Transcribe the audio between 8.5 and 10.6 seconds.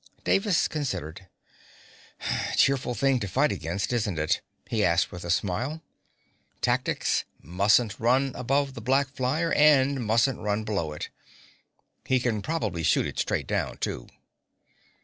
the black flyer and mustn't